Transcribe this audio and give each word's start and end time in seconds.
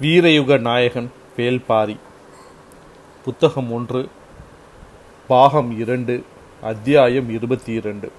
வீரயுக 0.00 0.58
நாயகன் 0.58 1.10
வேல்பாரி. 1.36 1.96
புத்தகம் 3.24 3.72
ஒன்று 3.72 4.08
பாகம் 5.26 5.78
இரண்டு 5.78 6.24
அத்தியாயம் 6.60 7.30
இருபத்தி 7.30 7.72
இரண்டு 7.72 8.12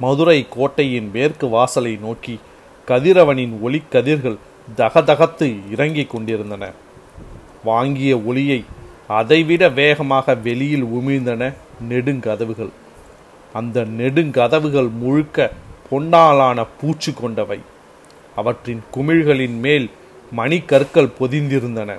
மதுரை 0.00 0.46
கோட்டையின் 0.50 1.10
மேற்கு 1.12 1.48
வாசலை 1.48 1.96
நோக்கி 1.96 2.40
கதிரவனின் 2.86 3.58
ஒளிக்கதிர்கள் 3.64 4.36
தகதகத்து 4.76 5.70
இறங்கிக் 5.70 6.10
கொண்டிருந்தன. 6.10 6.70
வாங்கிய 7.64 8.18
ஒளியை 8.18 8.64
அதைவிட 9.08 9.68
வேகமாக 9.68 10.34
வெளியில் 10.34 10.84
உமிழ்ந்தன 10.84 11.54
நெடுங்கதவுகள். 11.88 12.70
அந்த 13.52 13.84
நெடுங்கதவுகள் 13.84 14.90
முழுக்க 14.90 15.52
பொன்னாலான 15.90 16.64
பூச்சு 16.80 17.14
கொண்டவை. 17.14 17.60
அவற்றின் 18.36 18.82
குமிழ்களின் 18.94 19.58
மேல் 19.58 19.90
மணிக்கற்கள் 20.30 21.14
பொதிந்திருந்தன. 21.18 21.98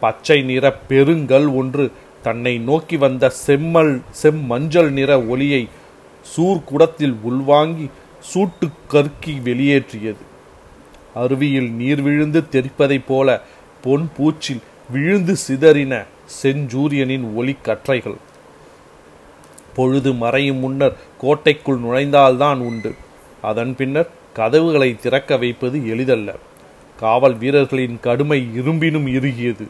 பச்சை 0.00 0.42
நிற 0.42 0.80
பெருங்கல் 0.88 1.54
ஒன்று 1.54 1.92
தன்னை 2.22 2.58
நோக்கி 2.58 2.96
வந்த 2.96 3.30
செம்மல் 3.30 4.00
செம்மஞ்சள் 4.22 4.90
நிற 4.90 5.22
ஒளியை 5.22 5.68
சூர்குடத்தில் 6.36 7.14
உள்வாங்கி 7.22 7.90
சூட்டு 8.34 8.68
கற்கி 8.88 9.34
வெளியேற்றியது. 9.44 10.22
அருவியில் 11.14 11.70
நீர் 11.70 12.02
விழுந்து 12.02 12.40
தெரிப்பதைப் 12.52 13.06
போல 13.06 13.40
பொன் 13.82 14.10
பூச்சில் 14.16 14.62
விழுந்து 14.90 15.34
சிதறின 15.48 16.04
செஞ்சூரியனின் 16.42 17.34
ஒளி 17.34 17.56
கற்றைகள். 17.62 18.16
பொழுது 19.74 20.12
மறையும் 20.14 20.56
முன்னர் 20.56 20.96
கோட்டைக்குள் 21.18 21.80
நுழைந்தால்தான் 21.80 22.58
உண்டு. 22.58 22.94
அதன் 23.42 23.76
பின்னர் 23.76 24.10
கதவுகளை 24.34 24.96
திறக்க 24.96 25.36
வைப்பது 25.36 25.88
எளிதல்ல. 25.88 26.34
காவல் 27.00 27.34
வீரர்களின் 27.34 27.98
கடுமை 28.02 28.48
இரும்பினும் 28.56 29.06
இறுகியது. 29.06 29.66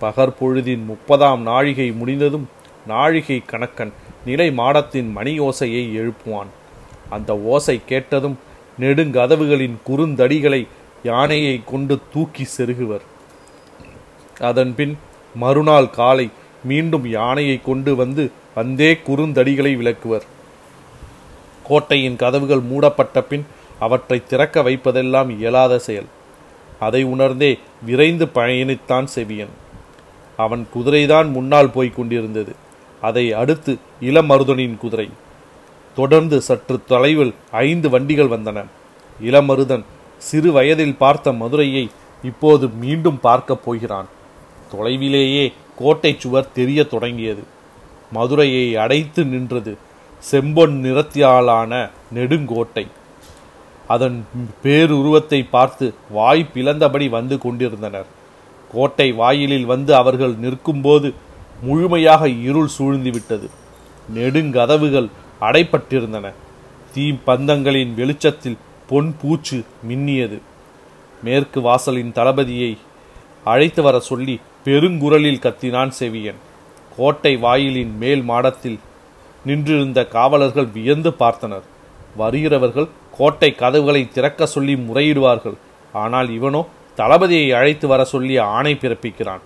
பகற்பொழுதின் 0.00 0.84
முப்பதாம் 0.84 1.42
நாழிகை 1.42 1.92
முடிந்ததும் 1.92 2.48
நாழிகை 2.86 3.42
கணக்கன் 3.46 3.92
நிலை 4.26 4.50
மாடத்தின் 4.50 5.10
மணி 5.12 5.40
ஓசையை 5.40 5.84
எழுப்புவான். 5.96 6.50
அந்த 7.10 7.38
ஓசை 7.38 7.80
கேட்டதும் 7.86 8.38
நெடுங்கதவுகளின் 8.80 9.76
குறுந்தடிகளை 9.86 10.66
யானையை 11.02 11.60
கொண்டு 11.66 11.98
தூக்கி 12.12 12.46
செருகுவர். 12.58 13.04
அதன்பின் 14.40 14.98
மறுநாள் 15.34 15.90
காலை 15.90 16.30
மீண்டும் 16.64 17.06
யானையை 17.10 17.60
கொண்டு 17.64 17.96
வந்து 17.96 18.30
வந்தே 18.54 18.98
குறுந்தடிகளை 19.06 19.74
விளக்குவர். 19.76 20.26
கோட்டையின் 21.64 22.16
கதவுகள் 22.16 22.60
மூடப்பட்ட 22.60 23.22
பின் 23.22 23.46
அவற்றை 23.80 24.24
திறக்க 24.24 24.62
வைப்பதெல்லாம் 24.62 25.30
இயலாத 25.30 25.78
செயல். 25.78 26.04
அதை 26.80 27.02
உணர்ந்தே 27.02 27.58
விரைந்து 27.82 28.26
பயணித்தான் 28.26 29.06
செவியன். 29.14 29.48
அவன் 30.36 30.66
குதிரைதான் 30.74 31.30
முன்னால் 31.30 31.70
போய்க் 31.70 31.96
கொண்டிருந்தது. 31.96 32.54
அதை 33.00 33.32
அடுத்து 33.32 33.78
இளமருதனின் 34.00 34.76
குதிரை. 34.76 35.10
தொடர்ந்து 35.96 36.40
சற்று 36.40 36.84
தொலைவில் 36.84 37.34
ஐந்து 37.50 37.90
வண்டிகள் 37.90 38.28
வந்தன. 38.28 38.64
இளமருதன் 39.22 39.84
சிறு 40.18 40.52
வயதில் 40.52 40.96
பார்த்த 40.96 41.32
மதுரையை 41.32 41.90
இப்போது 42.22 42.68
மீண்டும் 42.68 43.20
பார்க்கப் 43.20 43.64
போகிறான். 43.64 44.06
தொலைவிலேயே 44.72 45.52
கோட்டை 45.78 46.16
சுவர் 46.18 46.52
தெரிய 46.52 46.84
தொடங்கியது. 46.84 47.42
மதுரையை 48.12 48.76
அடைத்து 48.76 49.24
நின்றது 49.24 49.78
செம்பொன் 50.30 50.82
நிறத்தியாலான 50.82 51.90
நெடுங்கோட்டை. 52.14 52.86
அதன் 53.88 54.24
பேருருவத்தை 54.62 55.46
பார்த்து 55.50 55.94
வாய் 56.10 56.50
பிளந்தபடி 56.54 57.08
வந்து 57.08 57.38
கொண்டிருந்தனர். 57.38 58.06
கோட்டை 58.72 59.12
வாயிலில் 59.12 59.64
வந்து 59.64 59.94
அவர்கள் 59.94 60.34
நிற்கும்போது 60.34 61.14
முழுமையாக 61.62 62.28
இருள் 62.28 62.70
சூழ்ந்துவிட்டது. 62.78 63.48
நெடுங்கதவுகள் 64.14 65.08
அடைப்பட்டிருந்தன. 65.40 66.32
தீம் 66.92 67.20
பந்தங்களின் 67.26 67.94
வெளிச்சத்தில் 67.94 68.58
பொன் 68.88 69.16
பூச்சு 69.20 69.64
மின்னியது. 69.88 70.38
மேற்கு 71.22 71.60
வாசலின் 71.60 72.12
தளபதியை 72.12 72.76
அழைத்து 73.44 73.82
வர 73.82 74.00
சொல்லி 74.00 74.40
பெருங்குரலில் 74.64 75.42
கத்தினான் 75.46 75.92
செவியன். 76.00 76.40
கோட்டை 76.96 77.36
வாயிலின் 77.36 77.96
மேல் 77.98 78.22
மாடத்தில் 78.22 78.78
நின்றிருந்த 79.44 80.06
காவலர்கள் 80.06 80.66
வியந்து 80.66 81.10
பார்த்தனர். 81.10 81.66
வருகிறவர்கள் 82.16 82.88
கோட்டை 83.18 83.50
கதவுகளை 83.62 84.02
திறக்க 84.16 84.46
சொல்லி 84.54 84.74
முறையிடுவார்கள். 84.88 85.56
ஆனால் 86.02 86.28
இவனோ 86.38 86.62
தளபதியை 86.98 87.48
அழைத்து 87.58 87.86
வர 87.92 88.02
சொல்லி 88.12 88.34
ஆணை 88.56 88.72
பிறப்பிக்கிறான். 88.82 89.42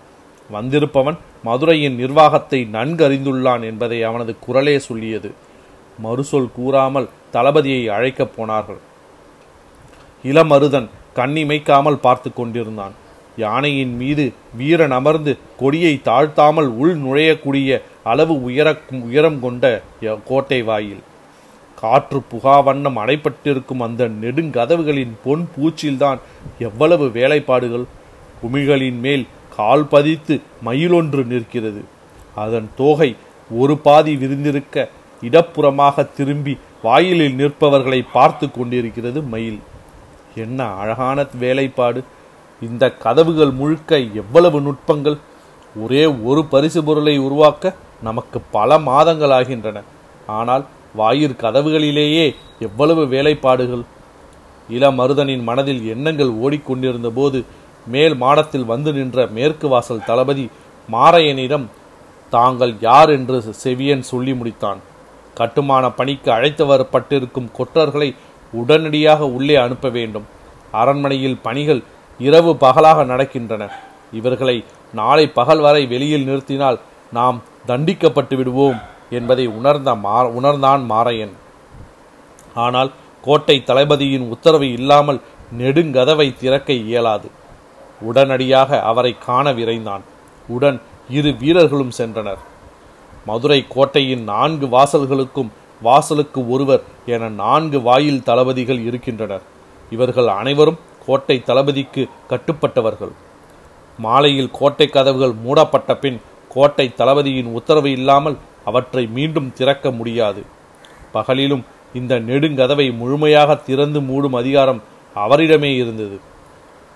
வந்திருப்பவன் 0.50 1.18
மதுரையின் 1.48 1.96
நிர்வாகத்தை 2.02 2.60
நன்கு 2.76 3.02
அறிந்துள்ளான் 3.08 3.62
என்பதை 3.70 3.98
அவனது 4.08 4.32
குரலே 4.46 4.76
சொல்லியது. 4.88 5.30
மறுசொல் 6.04 6.48
கூறாமல் 6.56 7.08
தளபதியை 7.34 7.82
அழைக்கப் 7.96 8.34
போனார்கள். 8.36 8.80
இளமருதன் 10.24 10.88
கண்ணிமைக்காமல் 11.18 12.02
பார்த்து 12.06 12.30
கொண்டிருந்தான். 12.32 12.94
யானையின் 13.44 13.94
மீது 14.00 14.24
வீரன் 14.58 14.94
அமர்ந்து 14.96 15.32
கொடியை 15.60 15.94
தாழ்த்தாமல் 16.08 16.68
உள் 16.82 16.96
நுழையக்கூடிய 17.04 17.80
அளவு 18.12 18.34
உயர 18.48 18.68
உயரம் 19.06 19.38
கொண்ட 19.44 19.64
கோட்டை 20.30 20.60
வாயில். 20.70 21.02
காற்று 21.80 22.18
புகா 22.32 22.54
வண்ணம் 22.62 22.96
அடைப்பட்டிருக்கும் 22.96 23.82
அந்த 23.86 24.08
நெடுங்கதவுகளின் 24.22 25.14
பொன் 25.24 25.44
பூச்சில்தான் 25.54 26.18
எவ்வளவு 26.58 27.06
வேலைப்பாடுகள். 27.18 27.86
குமிகளின் 28.40 29.00
மேல் 29.00 29.24
கால் 29.56 29.84
பதித்து 29.84 30.34
மயிலொன்று 30.64 31.22
நிற்கிறது. 31.24 31.82
அதன் 32.34 32.68
தோகை 32.76 33.10
ஒரு 33.50 33.74
பாதி 33.86 34.12
விரிந்திருக்க 34.16 34.88
இடப்புறமாக 35.22 36.06
திரும்பி 36.16 36.54
வாயிலில் 36.82 37.36
நிற்பவர்களை 37.40 38.00
பார்த்து 38.12 38.46
கொண்டிருக்கிறது 38.50 39.20
மயில். 39.32 39.60
என்ன 40.34 40.68
அழகான 40.82 41.26
வேலைப்பாடு. 41.44 42.02
இந்த 42.62 42.84
கதவுகள் 43.04 43.52
முழுக்க 43.60 43.98
எவ்வளவு 44.22 44.60
நுட்பங்கள். 44.60 45.18
ஒரே 45.76 46.04
ஒரு 46.28 46.44
பரிசு 46.44 46.80
பொருளை 46.84 47.16
உருவாக்க 47.18 47.74
நமக்கு 48.02 48.38
பல 48.56 48.78
மாதங்கள் 48.78 49.34
ஆகின்றன 49.38 49.80
ஆனால் 50.26 50.64
வாயிற் 50.94 51.40
கதவுகளிலேயே 51.40 52.36
எவ்வளவு 52.60 53.06
வேலைப்பாடுகள்? 53.06 53.84
இளமருதனின் 54.70 55.42
மனதில் 55.42 55.86
எண்ணங்கள் 55.86 56.28
ஓடிக்கொண்டிருந்த 56.28 57.10
போது 57.10 57.44
மேல் 57.86 58.14
மாடத்தில் 58.14 58.64
வந்து 58.64 58.92
நின்ற 58.92 59.26
மேற்கு 59.26 59.68
வாசல் 59.68 60.04
தளபதி 60.04 60.50
மாரையனிடம் 60.92 61.66
தாங்கள் 62.30 62.74
யார் 62.80 63.10
என்று 63.10 63.42
செவியன் 63.64 64.00
சொல்லி 64.00 64.32
முடித்தான். 64.32 64.76
கட்டுமான 65.34 65.90
பணிக்கு 65.90 66.32
அழைத்து 66.32 66.66
வரப்பட்டிருக்கும் 66.66 67.50
கொற்றர்களை 67.52 68.14
உடனடியாக 68.52 69.26
உள்ளே 69.26 69.54
அனுப்ப 69.54 69.88
வேண்டும். 69.88 70.26
அரண்மனையில் 70.72 71.38
பணிகள் 71.42 71.82
இரவு 72.18 72.56
பகலாக 72.56 73.04
நடக்கின்றன. 73.04 73.70
இவர்களை 74.12 74.64
நாளை 74.94 75.28
பகல் 75.28 75.60
வரை 75.60 75.86
வெளியில் 75.86 76.28
நிறுத்தினால் 76.28 76.78
நாம் 77.12 77.42
தண்டிக்கப்பட்டு 77.66 78.34
விடுவோம். 78.36 78.80
என்பதை 79.10 79.46
உணர்ந்த 79.46 79.94
மா 79.94 80.18
உணர்ந்தான் 80.38 80.82
மாரையன். 80.90 81.34
ஆனால் 82.64 82.90
கோட்டை 83.24 83.56
தளபதியின் 83.64 84.28
உத்தரவு 84.28 84.72
இல்லாமல் 84.72 85.20
நெடுங்கதவை 85.58 86.26
திறக்க 86.36 86.72
இயலாது. 86.72 87.28
உடனடியாக 88.00 88.80
அவரை 88.90 89.12
காண 89.18 89.52
விரைந்தான். 89.52 90.04
உடன் 90.48 90.78
இரு 91.08 91.30
வீரர்களும் 91.40 91.96
சென்றனர். 91.98 92.40
மதுரை 93.26 93.64
கோட்டையின் 93.68 94.22
நான்கு 94.24 94.66
வாசல்களுக்கும் 94.66 95.50
வாசலுக்கு 95.82 96.40
ஒருவர் 96.48 96.82
என 97.06 97.28
நான்கு 97.28 97.78
வாயில் 97.82 98.22
தளபதிகள் 98.22 98.80
இருக்கின்றனர். 98.84 99.44
இவர்கள் 99.90 100.28
அனைவரும் 100.40 100.78
கோட்டை 101.06 101.36
தளபதிக்கு 101.46 102.02
கட்டுப்பட்டவர்கள். 102.30 103.12
மாலையில் 103.98 104.50
கோட்டை 104.50 104.86
கதவுகள் 104.86 105.34
மூடப்பட்ட 105.44 105.94
பின் 105.96 106.18
கோட்டை 106.54 106.86
தளபதியின் 106.96 107.50
உத்தரவு 107.58 107.90
இல்லாமல் 107.90 108.36
அவற்றை 108.64 109.06
மீண்டும் 109.06 109.52
திறக்க 109.52 109.90
முடியாது. 109.90 110.42
பகலிலும் 111.14 111.64
இந்த 111.94 112.20
நெடுங்கதவை 112.20 112.96
முழுமையாக 112.96 113.54
திறந்து 113.54 114.00
மூடும் 114.00 114.36
அதிகாரம் 114.36 114.82
அவரிடமே 115.16 115.76
இருந்தது. 115.76 116.20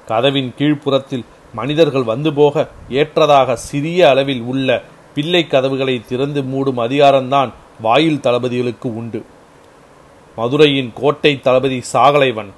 கதவின் 0.06 0.50
கீழ்ப்புறத்தில் 0.58 1.24
மனிதர்கள் 1.54 2.02
வந்து 2.02 2.32
போக 2.32 2.68
ஏற்றதாக 2.88 3.56
சிறிய 3.56 4.08
அளவில் 4.08 4.42
உள்ள 4.42 4.82
பிள்ளை 5.14 5.46
கதவுகளை 5.46 6.02
திறந்து 6.08 6.42
மூடும் 6.42 6.80
அதிகாரம்தான் 6.86 7.52
வாயில் 7.80 8.20
தளபதிகளுக்கு 8.20 8.94
உண்டு. 8.94 9.24
மதுரையின் 10.36 10.92
கோட்டை 10.94 11.40
தளபதி 11.40 11.82
சாகலைவன் 11.92 12.50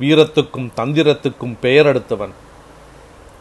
வீரத்துக்கும் 0.00 0.70
தந்திரத்துக்கும் 0.76 1.54
பெயர் 1.60 1.86
எடுத்தவன் 1.86 2.34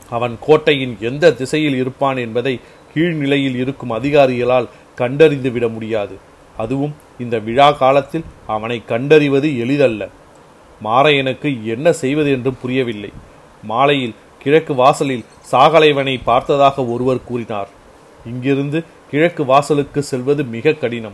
அவன் 0.09 0.37
கோட்டையின் 0.39 0.97
எந்த 0.99 1.31
திசையில் 1.31 1.75
இருப்பான் 1.75 2.17
என்பதை 2.17 2.59
கீழ்நிலையில் 2.93 3.55
இருக்கும் 3.55 3.91
அதிகாரிகளால் 3.91 4.67
கண்டறிந்து 4.95 5.51
விட 5.51 5.67
முடியாது. 5.67 6.15
அதுவும் 6.57 6.95
இந்த 7.19 7.39
விழா 7.39 7.71
காலத்தில் 7.71 8.23
அவனை 8.47 8.85
கண்டறிவது 8.85 9.59
எளிதல்ல. 9.59 10.07
மாரையனுக்கு 10.83 11.63
என்ன 11.63 11.91
செய்வது 11.91 12.31
என்று 12.31 12.53
புரியவில்லை. 12.53 13.11
மாலையில் 13.63 14.15
கிழக்கு 14.43 14.75
வாசலில் 14.75 15.25
சாகலைவனை 15.51 16.19
பார்த்ததாக 16.23 16.85
ஒருவர் 16.85 17.23
கூறினார். 17.23 17.69
இங்கிருந்து 18.25 18.83
கிழக்கு 19.09 19.45
வாசலுக்கு 19.45 20.03
செல்வது 20.03 20.43
மிக 20.43 20.73
கடினம். 20.73 21.13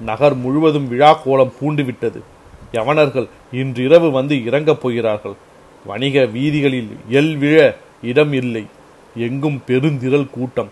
நகர் 0.00 0.34
முழுவதும் 0.34 0.88
விழா 0.88 1.12
கோலம் 1.12 1.52
பூண்டுவிட்டது. 1.60 2.22
யவனர்கள் 2.72 3.28
இன்றிரவு 3.52 4.10
வந்து 4.10 4.44
இறங்கப் 4.44 4.82
போகிறார்கள். 4.82 5.32
வணிக 5.86 6.24
வீதிகளில் 6.24 6.96
எல் 7.10 7.38
விழ 7.38 7.76
இடம் 8.02 8.32
இல்லை. 8.32 8.66
எங்கும் 9.16 9.62
பெருந்திரள் 9.66 10.30
கூட்டம். 10.30 10.68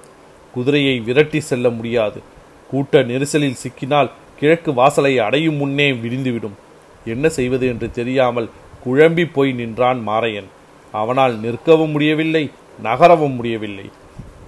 குதிரையை 0.53 1.01
விரட்டி 1.01 1.41
செல்ல 1.41 1.71
முடியாது. 1.71 2.23
கூட்ட 2.71 3.03
நெரிசலில் 3.03 3.61
சிக்கினால் 3.63 4.11
கிழக்கு 4.39 4.71
வாசலை 4.75 5.13
அடையும் 5.19 5.57
முன்னே 5.57 5.89
விரிந்துவிடும். 5.93 6.57
என்ன 7.05 7.29
செய்வது 7.29 7.67
என்று 7.73 7.89
தெரியாமல் 7.91 8.49
குழம்பி 8.85 9.25
போய் 9.33 9.53
நின்றான் 9.53 10.01
மாரையன். 10.09 10.49
அவனால் 10.95 11.35
நிற்கவும் 11.45 11.93
முடியவில்லை 11.95 12.45
நகரவும் 12.83 13.35
முடியவில்லை. 13.35 13.87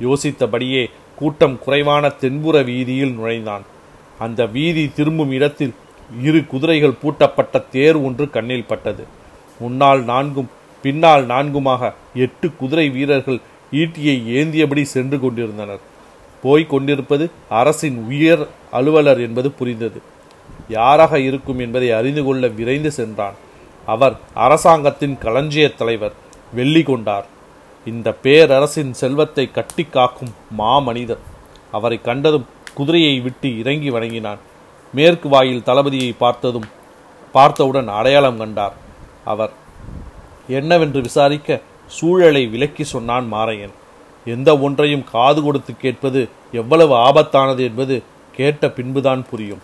யோசித்தபடியே 0.01 0.83
கூட்டம் 1.19 1.57
குறைவான 1.59 2.09
தென்புற 2.23 2.57
வீதியில் 2.63 3.15
நுழைந்தான். 3.19 3.65
அந்த 4.19 4.41
வீதி 4.47 4.85
திரும்பும் 4.97 5.33
இடத்தில் 5.33 5.75
இரு 6.23 6.41
குதிரைகள் 6.47 6.99
பூட்டப்பட்ட 7.03 7.65
தேர் 7.71 7.97
ஒன்று 8.07 8.25
கண்ணில் 8.31 8.69
பட்டது. 8.71 9.05
முன்னால் 9.61 10.03
நான்கும் 10.05 10.51
பின்னால் 10.85 11.25
நான்குமாக 11.27 11.93
எட்டு 12.25 12.49
குதிரை 12.61 12.87
வீரர்கள் 12.97 13.41
ஈட்டியை 13.73 14.17
ஏந்தியபடி 14.39 14.83
சென்று 14.95 15.17
கொண்டிருந்தனர். 15.21 15.83
போய்க் 16.43 16.71
கொண்டிருப்பது 16.71 17.31
அரசின் 17.49 17.99
உயர் 18.05 18.47
அலுவலர் 18.71 19.21
என்பது 19.21 19.51
புரிந்தது. 19.51 20.03
யாராக 20.69 21.19
இருக்கும் 21.19 21.59
என்பதை 21.59 21.91
அறிந்து 21.91 22.25
கொள்ள 22.25 22.47
விரைந்து 22.47 22.91
சென்றான். 22.91 23.37
அவர் 23.87 24.17
அரசாங்கத்தின் 24.35 25.19
களஞ்சிய 25.19 25.75
தலைவர் 25.75 26.13
வெள்ளி 26.55 26.83
கொண்டார் 26.83 27.27
இந்த 27.85 28.13
பேரரசின் 28.13 28.93
செல்வத்தை 28.93 29.51
கட்டி 29.51 29.85
காக்கும் 29.85 30.33
மாமனிதர். 30.59 31.23
அவரை 31.73 32.01
கண்டதும் 32.01 32.47
குதிரையை 32.75 33.21
விட்டு 33.21 33.59
இறங்கி 33.59 33.91
வணங்கினான். 33.91 34.39
மேற்கு 34.95 35.29
வாயில் 35.29 35.67
தளபதியை 35.67 36.15
பார்த்ததும் 36.19 36.69
பார்த்தவுடன் 37.33 37.89
அடையாளம் 37.89 38.39
கண்டார். 38.39 38.77
அவர் 39.25 39.51
என்னவென்று 40.49 41.01
விசாரிக்க 41.01 41.61
சூழலை 41.87 42.47
விலக்கி 42.47 42.85
சொன்னான் 42.85 43.33
மாரையன். 43.33 43.75
எந்த 44.29 44.59
ஒன்றையும் 44.59 45.05
காது 45.13 45.43
கொடுத்து 45.43 45.73
கேட்பது 45.77 46.21
எவ்வளவு 46.53 46.95
ஆபத்தானது 46.95 47.63
என்பது 47.69 47.97
கேட்ட 48.37 48.71
பின்புதான் 48.71 49.23
புரியும். 49.31 49.63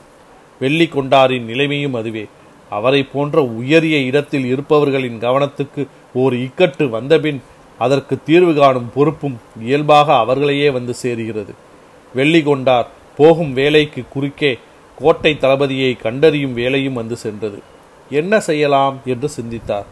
வெள்ளி 0.61 0.87
கொண்டாரின் 0.87 1.44
நிலைமையும் 1.44 1.94
அதுவே. 1.94 2.25
அவரை 2.70 3.02
போன்ற 3.12 3.43
உயரிய 3.43 3.96
இடத்தில் 4.11 4.44
இருப்பவர்களின் 4.44 5.19
கவனத்துக்கு 5.20 5.82
ஓர் 6.14 6.34
இக்கட்டு 6.34 6.88
வந்தபின் 6.88 7.43
அதற்கு 7.78 8.14
தீர்வு 8.26 8.55
காணும் 8.55 8.90
பொறுப்பும் 8.94 9.40
இயல்பாக 9.62 10.16
அவர்களையே 10.16 10.70
வந்து 10.70 10.94
சேருகிறது. 11.02 11.52
வெள்ளி 12.14 12.43
கொண்டார் 12.43 12.88
போகும் 13.17 13.52
வேலைக்கு 13.52 14.05
குறுக்கே 14.08 14.52
கோட்டை 14.99 15.32
தளபதியை 15.40 15.90
கண்டறியும் 15.99 16.55
வேலையும் 16.55 16.99
வந்து 17.00 17.17
சென்றது. 17.17 17.58
என்ன 18.10 18.40
செய்யலாம் 18.40 18.96
என்று 19.05 19.28
சிந்தித்தார். 19.28 19.87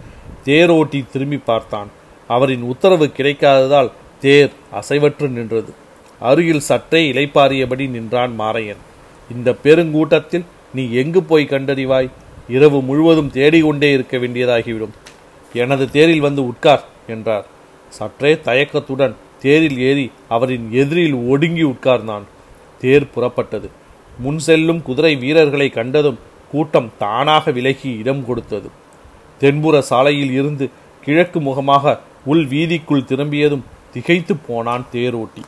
தேரோட்டி 0.44 1.00
திரும்பி 1.12 1.36
பார்த்தான். 1.36 1.88
அவரின் 2.28 2.62
உத்தரவு 2.62 3.06
கிடைக்காததால் 3.16 3.90
தேர் 4.22 4.52
அசைவற்று 4.80 5.28
நின்றது. 5.28 5.70
அருகில் 6.20 6.66
சற்றே 6.68 7.00
இலைப்பாரியபடி 7.12 7.88
நின்றான் 7.88 8.34
மாரையன். 8.40 8.82
இந்த 9.34 9.50
பெருங்கூட்டத்தில் 9.64 10.44
நீ 10.74 10.82
எங்கு 10.92 11.22
போய் 11.22 11.46
கண்டறிவாய்? 11.50 12.10
இரவு 12.48 12.82
முழுவதும் 12.82 13.30
தேடிக்கொண்டே 13.30 13.92
இருக்க 13.92 14.16
வேண்டியதாகிவிடும். 14.16 14.94
எனது 15.52 15.90
தேரில் 15.90 16.20
வந்து 16.20 16.42
உட்கார் 16.46 16.84
என்றார். 17.06 17.46
சற்றே 17.88 18.32
தயக்கத்துடன் 18.44 19.14
தேரில் 19.40 19.78
ஏறி 19.78 20.06
அவரின் 20.28 20.66
எதிரில் 20.72 21.14
ஒடுங்கி 21.14 21.64
உட்கார்ந்தான். 21.64 22.26
தேர் 22.80 23.12
புறப்பட்டது. 23.14 23.68
முன் 24.18 24.38
செல்லும் 24.38 24.82
குதிரை 24.82 25.16
வீரர்களை 25.16 25.68
கண்டதும் 25.70 26.18
கூட்டம் 26.50 26.88
தானாக 26.98 27.50
விலகி 27.50 27.90
இடம் 27.98 28.24
கொடுத்தது. 28.26 28.70
தென்புற 29.38 29.80
சாலையில் 29.80 30.32
இருந்து 30.32 30.70
கிழக்கு 31.04 31.40
முகமாக 31.40 32.00
உள் 32.24 32.44
வீதிக்குள் 32.46 33.04
திரும்பியதும் 33.04 33.64
திகைத்து 33.92 34.36
போனான் 34.36 34.86
தேரோட்டி. 34.92 35.42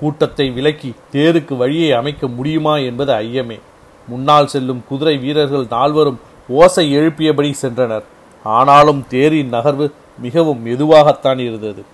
கூட்டத்தை 0.00 0.50
விலக்கி 0.50 0.94
தேருக்கு 1.12 1.56
வழியை 1.56 1.92
அமைக்க 1.92 2.26
முடியுமா 2.28 2.76
என்பது 2.76 3.12
ஐயமே. 3.12 3.60
முன்னால் 4.08 4.46
செல்லும் 4.46 4.84
குதிரை 4.88 5.18
வீரர்கள் 5.18 5.66
நால்வரும் 5.70 6.20
ஓசை 6.48 6.96
எழுப்பியபடி 6.96 7.54
சென்றனர். 7.62 8.02
ஆனாலும் 8.42 9.06
தேரின் 9.08 9.52
நகர்வு 9.52 9.92
மிகவும் 10.18 10.66
மெதுவாகத்தான் 10.66 11.38
இருந்தது. 11.38 11.84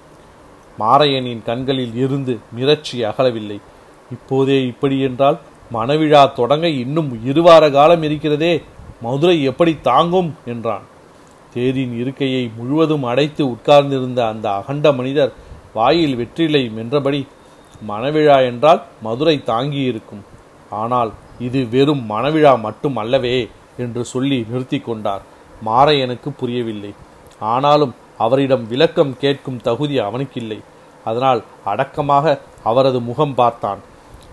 மாரையனின் 0.78 1.42
கண்களில் 1.42 1.94
இருந்து 1.94 2.38
மிரட்சி 2.56 2.96
அகலவில்லை. 2.96 3.60
இப்போதே 4.10 4.66
இப்படி 4.66 5.00
என்றால் 5.00 5.38
மணவிழா 5.72 6.32
தொடங்க 6.32 6.68
இன்னும் 6.68 7.20
இருவார 7.26 7.72
காலம் 7.72 8.02
இருக்கிறதே. 8.02 8.62
மதுரை 9.02 9.42
எப்படி 9.42 9.78
தாங்கும்? 9.82 10.34
என்றான். 10.44 10.90
தேரின் 11.54 11.94
இருக்கையை 12.00 12.50
முழுவதும் 12.56 13.02
அடைத்து 13.02 13.42
உட்கார்ந்திருந்த 13.50 14.20
அந்த 14.26 14.46
அகண்ட 14.50 14.92
மனிதர் 14.92 15.32
வாயில் 15.74 16.16
வெற்றிலை 16.16 16.62
மென்றபடி 16.76 17.20
மணவிழா 17.88 18.38
என்றால் 18.50 18.80
மதுரை 19.02 19.36
தாங்கியிருக்கும். 19.46 20.22
ஆனால் 20.70 21.10
இது 21.38 21.60
வெறும் 21.68 22.02
மணவிழா 22.10 22.52
மட்டும் 22.60 22.96
அல்லவே 22.96 23.36
என்று 23.76 24.04
சொல்லி 24.04 24.38
நிறுத்தி 24.50 24.78
கொண்டார். 24.78 25.22
மாரையனுக்கு 25.66 26.30
புரியவில்லை. 26.40 26.92
ஆனாலும் 27.52 27.94
அவரிடம் 28.18 28.64
விளக்கம் 28.66 29.14
கேட்கும் 29.18 29.62
தகுதி 29.68 29.96
அவனுக்கில்லை. 29.98 30.58
அதனால் 31.04 31.40
அடக்கமாக 31.64 32.34
அவரது 32.62 33.00
முகம் 33.00 33.34
பார்த்தான். 33.34 33.80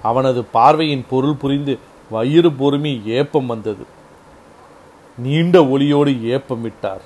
அவனது 0.01 0.41
பார்வையின் 0.43 1.05
பொருள் 1.09 1.39
புரிந்து 1.43 1.73
வயிறு 2.09 2.49
பொறுமி 2.49 2.93
ஏப்பம் 3.19 3.45
வந்தது. 3.45 3.83
நீண்ட 5.17 5.55
ஒளியோடு 5.73 6.11
ஏப்பம் 6.33 6.61
விட்டார். 6.61 7.03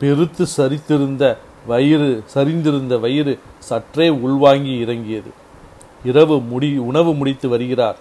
பெருத்து 0.00 0.44
சரித்திருந்த 0.56 1.24
வயிறு 1.70 2.10
சரிந்திருந்த 2.34 2.94
வயிறு 3.04 3.32
சற்றே 3.68 4.08
உள்வாங்கி 4.26 4.74
இறங்கியது. 4.84 5.30
இரவு 6.10 6.36
முடி 6.50 6.68
உணவு 6.88 7.12
முடித்து 7.20 7.46
வருகிறார். 7.54 7.98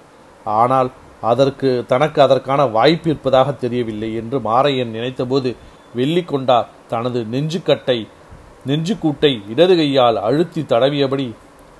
ஆனால் 0.59 0.89
அதற்கு 1.31 1.69
தனக்கு 1.91 2.19
அதற்கான 2.21 2.61
வாய்ப்பு 2.75 3.07
இருப்பதாக 3.09 3.49
தெரியவில்லை 3.63 4.09
என்று 4.21 4.37
மாரையன் 4.47 4.93
நினைத்தபோது 4.95 5.49
வெள்ளிக்கொண்டா 5.99 6.59
தனது 6.91 7.19
நெஞ்சுக்கட்டை 7.33 7.97
நெஞ்சுக்கூட்டை 8.69 9.31
இடது 9.53 9.75
கையால் 9.75 10.17
அழுத்தி 10.27 10.61
தடவியபடி 10.71 11.27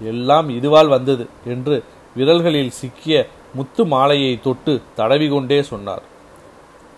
எல்லாம் 0.01 0.47
இதுவால் 0.57 0.89
வந்தது 0.95 1.25
என்று 1.53 1.75
விரல்களில் 2.17 2.73
சிக்கிய 2.79 3.15
முத்து 3.57 3.83
மாலையை 3.93 4.33
தொட்டு 4.47 4.73
தடவி 4.95 5.27
கொண்டே 5.29 5.59
சொன்னார். 5.71 6.03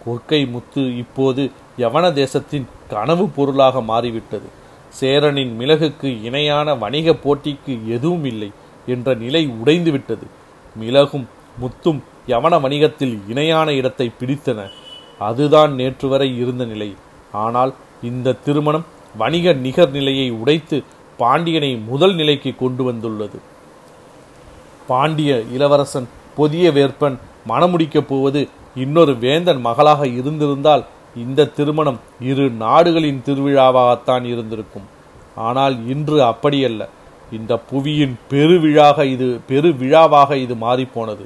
கொற்கை 0.04 0.42
முத்து 0.56 0.84
இப்போது 1.04 1.44
யவன 1.84 2.06
தேசத்தின் 2.22 2.68
கனவு 2.88 3.26
பொருளாக 3.28 3.82
மாறிவிட்டது. 3.82 4.48
சேரனின் 5.00 5.60
மிளகுக்கு 5.60 6.10
இணையான 6.24 6.76
வணிக 6.76 7.14
போட்டிக்கு 7.14 7.74
எதுவும் 7.88 8.26
இல்லை 8.26 8.52
என்ற 8.86 9.14
நிலை 9.14 9.48
உடைந்துவிட்டது. 9.64 10.26
மிளகும் 10.76 11.28
முத்தும் 11.62 12.00
யவன 12.28 12.62
வணிகத்தில் 12.62 13.16
இணையான 13.28 13.74
இடத்தை 13.74 14.12
பிடித்தன. 14.20 14.70
அதுதான் 15.20 15.74
நேற்று 15.74 16.08
வரை 16.10 16.38
இருந்த 16.38 16.66
நிலை. 16.66 16.96
ஆனால் 17.32 17.74
இந்த 18.02 18.38
திருமணம் 18.46 18.86
வணிக 19.18 19.54
நிகர் 19.54 19.90
நிலையை 19.90 20.30
உடைத்து 20.30 20.84
பாண்டியனை 21.18 21.76
முதல் 21.76 22.16
நிலைக்கு 22.16 22.56
கொண்டு 22.56 22.84
வந்துள்ளது. 22.84 23.40
பாண்டிய 24.88 25.32
இளவரசன் 25.52 26.08
புதிய 26.36 26.72
வேற்பன் 26.72 27.18
மணமுடிக்கப் 27.48 28.08
போவது 28.08 28.48
இன்னொரு 28.76 29.16
வேந்தன் 29.18 29.62
மகளாக 29.62 30.08
இருந்திருந்தால் 30.08 30.86
இந்த 31.24 31.50
திருமணம் 31.58 32.00
இரு 32.30 32.46
நாடுகளின் 32.64 33.22
திருவிழாவாகத்தான் 33.26 34.26
இருந்திருக்கும். 34.34 34.88
ஆனால் 35.48 35.76
இன்று 35.94 36.18
அப்படியல்ல. 36.32 36.84
இந்த 37.38 37.54
புவியின் 37.72 38.16
பெருவிழாக 38.32 39.06
இது 39.14 39.28
பெருவிழாவாக 39.50 40.32
இது 40.46 40.56
மாறிப்போனது. 40.56 41.26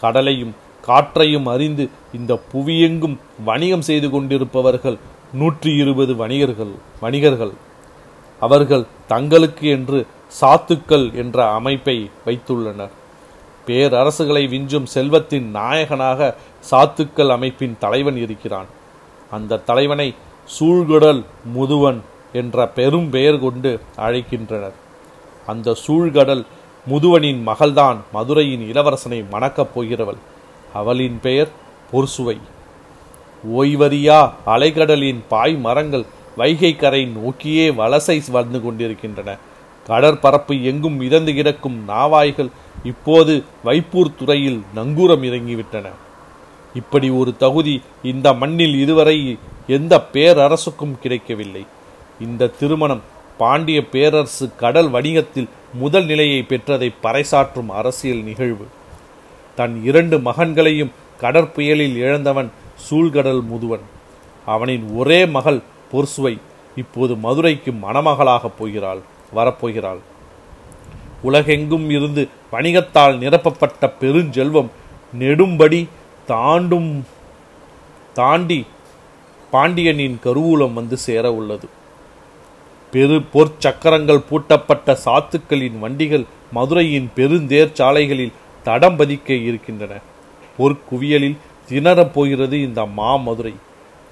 கடலையும் 0.00 0.54
காற்றையும் 0.86 1.46
அறிந்து 1.52 1.84
இந்த 2.18 2.32
புவியெங்கும் 2.52 3.16
வணிகம் 3.44 3.84
செய்து 3.88 4.08
கொண்டிருப்பவர்கள் 4.10 4.98
நூற்றி 5.40 5.70
இருபது 5.82 6.12
வணிகர்கள் 6.22 6.74
வணிகர்கள். 7.04 7.54
அவர்கள் 8.40 8.84
தங்களுக்கு 9.12 9.66
என்று 9.76 9.98
சாத்துக்கள் 10.40 11.06
என்ற 11.22 11.38
அமைப்பை 11.58 11.96
வைத்துள்ளனர். 12.26 12.94
பேரரசுகளை 13.66 14.42
விஞ்சும் 14.54 14.88
செல்வத்தின் 14.94 15.46
நாயகனாக 15.58 16.30
சாத்துக்கள் 16.70 17.30
அமைப்பின் 17.36 17.76
தலைவன் 17.84 18.18
இருக்கிறான். 18.24 18.70
அந்த 19.30 19.58
தலைவனை 19.58 20.14
சூழ்கடல் 20.58 21.24
முதுவன் 21.56 22.00
என்ற 22.32 22.68
பெரும் 22.68 23.10
பெயர் 23.10 23.38
கொண்டு 23.38 23.80
அழைக்கின்றனர். 23.96 24.72
அந்த 25.46 25.76
சூழ்கடல் 25.86 26.44
முதுவனின் 26.88 27.42
மகள்தான் 27.46 27.98
மதுரையின் 28.12 28.64
இளவரசனை 28.72 29.24
மணக்கப் 29.30 29.70
போகிறவள். 29.74 30.20
அவளின் 30.74 31.18
பெயர் 31.20 31.48
பொர்சுவை 31.92 32.38
ஓய்வறியா 33.56 34.32
அலைகடலின் 34.46 35.20
பாய் 35.28 35.56
மரங்கள் 35.56 36.04
வைகை 36.36 36.76
கரை 36.76 37.06
நோக்கியே 37.06 37.70
வலசை 37.70 38.30
வந்து 38.30 38.62
கொண்டிருக்கின்றன. 38.62 39.36
கடற்பரப்பு 39.88 40.62
எங்கும் 40.62 40.96
மிதந்து 40.96 41.34
கிடக்கும் 41.34 41.88
நாவாய்கள் 41.88 42.50
இப்போது 42.84 43.44
வைப்பூர் 43.64 44.14
துறையில் 44.18 44.62
நங்கூரம் 44.76 45.24
இறங்கிவிட்டன 45.28 45.86
இப்படி 46.74 47.10
ஒரு 47.10 47.36
தகுதி 47.36 47.82
இந்த 48.02 48.32
மண்ணில் 48.32 48.80
இதுவரை 48.80 49.38
எந்த 49.66 50.04
பேரரசுக்கும் 50.12 50.98
கிடைக்கவில்லை. 51.02 51.66
இந்த 52.20 52.46
திருமணம் 52.46 53.02
பாண்டிய 53.38 53.86
பேரரசு 53.86 54.54
கடல் 54.56 54.90
வணிகத்தில் 54.90 55.48
முதல் 55.74 56.04
நிலையை 56.04 56.44
பெற்றதை 56.48 56.94
பறைசாற்றும் 57.02 57.66
அரசியல் 57.66 58.22
நிகழ்வு. 58.22 58.66
தன் 59.56 59.84
இரண்டு 59.84 60.18
மகன்களையும் 60.18 60.90
கடற்புயலில் 61.20 61.96
இழந்தவன் 61.96 62.50
சூழ்கடல் 62.90 63.42
முதுவன். 63.42 63.84
அவனின் 64.46 64.88
ஒரே 64.94 65.26
மகள் 65.26 65.60
பொர்சுவை 65.92 66.38
இப்போது 66.76 67.16
மதுரைக்கு 67.16 67.72
மணமகளாகப் 67.72 68.58
போகிறாள் 68.58 68.98
வரப்போகிறாள். 69.34 69.98
உலகெங்கும் 71.22 71.90
இருந்து 71.90 72.28
வணிகத்தால் 72.52 73.18
நிரப்பப்பட்ட 73.18 73.92
பெருஞ்செல்வம் 74.00 74.66
நெடும்படி 75.18 75.88
தாண்டும் 76.26 77.04
தாண்டி 78.14 78.66
பாண்டியனின் 79.50 80.18
கருவூலம் 80.24 80.72
வந்து 80.72 80.96
சேர 80.96 81.32
உள்ளது. 81.32 81.68
பெரு 82.92 83.22
பொற்சக்கரங்கள் 83.32 84.26
பூட்டப்பட்ட 84.30 84.96
சாத்துக்களின் 85.04 85.78
வண்டிகள் 85.78 86.24
மதுரையின் 86.54 87.08
பெருந்தேர் 87.16 87.72
சாலைகளில் 87.72 88.32
தடம் 88.64 88.96
பதிக்க 88.96 89.30
இருக்கின்றன. 89.42 89.92
பொற்குவியலில் 90.58 91.36
திணறப் 91.68 92.14
போகிறது 92.14 92.60
இந்த 92.60 92.82
மாமதுரை. 92.96 93.54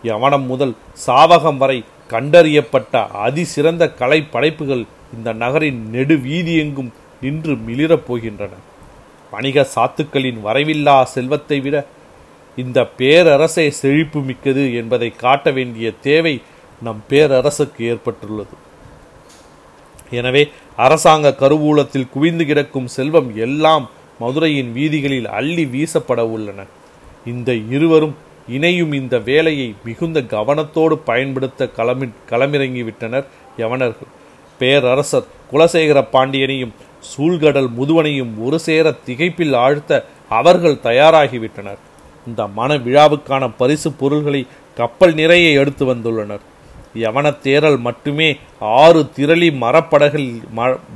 யவனம் 0.02 0.46
முதல் 0.46 0.74
சாவகம் 1.06 1.56
வரை 1.56 1.84
கண்டறியப்பட்ட 2.10 3.06
அதிசிறந்த 3.26 3.88
கலை 4.00 4.22
படைப்புகள் 4.22 4.84
இந்த 5.16 5.32
நகரின் 5.32 5.90
நெடு 5.90 6.16
வீதியெங்கும் 6.16 6.92
நின்று 7.20 7.54
மிளிரப் 7.56 8.06
போகின்றன. 8.08 8.50
வணிக 9.30 9.66
சாத்துக்களின் 9.74 10.40
வரைவில்லா 10.44 11.02
செல்வத்தை 11.02 11.60
விட 11.60 11.86
இந்த 12.56 12.78
பேரரசை 12.98 13.70
செழிப்பு 13.70 14.20
மிக்கது 14.20 14.74
என்பதை 14.80 15.08
காட்ட 15.16 15.50
வேண்டிய 15.50 15.92
தேவை 16.06 16.34
நம் 16.82 17.00
பேரரசுக்கு 17.10 17.80
ஏற்பட்டுள்ளது. 17.92 18.54
எனவே 20.10 20.42
அரசாங்க 20.76 21.36
கருவூலத்தில் 21.42 22.10
குவிந்து 22.14 22.44
கிடக்கும் 22.46 22.88
செல்வம் 22.96 23.36
எல்லாம் 23.36 23.90
மதுரையின் 24.20 24.72
வீதிகளில் 24.72 25.28
அள்ளி 25.38 25.64
வீசப்பட 25.64 26.20
உள்ளன. 26.34 26.66
இந்த 27.32 27.52
இருவரும் 27.52 28.16
இணையும் 28.48 28.92
இந்த 28.92 29.18
வேலையை 29.18 29.74
மிகுந்த 29.84 30.20
கவனத்தோடு 30.20 30.94
பயன்படுத்த 31.10 31.70
களமி 31.76 32.08
களமிறங்கிவிட்டனர் 32.30 33.26
யவனர்கள். 33.62 34.10
பேரரசர் 34.60 35.30
குலசேகர 35.52 36.00
பாண்டியனையும் 36.14 36.74
சூழ்கடல் 37.10 37.70
முதுவனையும் 37.78 38.34
ஒரு 38.46 38.58
சேர 38.58 38.94
திகைப்பில் 39.06 39.54
ஆழ்த்த 39.64 40.04
அவர்கள் 40.28 40.82
தயாராகிவிட்டனர். 40.88 41.80
இந்த 42.26 42.46
மன 42.46 42.76
விழாவுக்கான 42.76 43.50
பரிசு 43.56 43.92
பொருள்களை 43.92 44.46
கப்பல் 44.76 45.14
நிறைய 45.14 45.60
எடுத்து 45.60 45.84
வந்துள்ளனர். 45.94 46.42
யவன 46.94 47.26
தேரல் 47.44 47.78
மட்டுமே 47.86 48.28
ஆறு 48.58 49.00
திரளி 49.16 49.48
மரப்படகில் 49.64 50.30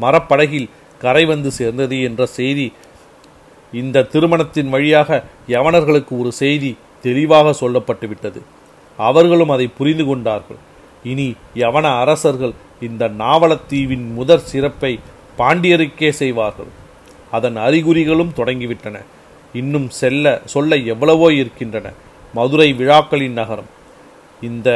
மரப்படகில் 0.01 0.69
கரை 0.99 1.25
வந்து 1.25 1.51
சேர்ந்தது 1.51 2.03
என்ற 2.03 2.27
செய்தி. 2.27 2.73
இந்த 3.73 4.03
திருமணத்தின் 4.03 4.69
வழியாக 4.69 5.25
யவனர்களுக்கு 5.49 6.13
ஒரு 6.19 6.33
செய்தி 6.33 6.71
தெளிவாக 7.03 7.55
சொல்லப்பட்டுவிட்டது. 7.61 8.41
அவர்களும் 8.99 9.49
அதை 9.49 9.67
புரிந்து 9.79 10.05
கொண்டார்கள். 10.05 10.61
இனி 11.03 11.29
யவன 11.55 11.87
அரசர்கள் 12.03 12.55
இந்த 12.81 13.09
நாவலத்தீவின் 13.09 14.07
முதற் 14.13 14.47
சிறப்பை 14.53 14.93
பாண்டியருக்கே 15.39 16.11
செய்வார்கள். 16.23 16.71
அதன் 17.31 17.57
அறிகுறிகளும் 17.57 18.33
தொடங்கிவிட்டன. 18.37 18.97
இன்னும் 19.61 19.89
செல்ல 20.01 20.25
சொல்ல 20.55 20.77
எவ்வளவோ 20.93 21.27
இருக்கின்றன. 21.41 21.87
மதுரை 22.35 22.69
விழாக்களின் 22.81 23.37
நகரம். 23.41 23.71
இந்த 24.49 24.69